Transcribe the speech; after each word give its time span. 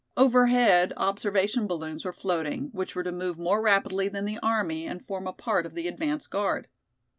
Overhead 0.17 0.93
observation 0.97 1.67
balloons 1.67 2.03
were 2.05 2.11
floating, 2.11 2.69
which 2.71 2.95
were 2.95 3.03
to 3.03 3.11
move 3.11 3.37
more 3.37 3.61
rapidly 3.61 4.09
than 4.09 4.25
the 4.25 4.39
army 4.41 4.87
and 4.87 5.05
form 5.05 5.27
a 5.27 5.31
part 5.31 5.63
of 5.67 5.75
the 5.75 5.87
advance 5.87 6.25
guard. 6.25 6.67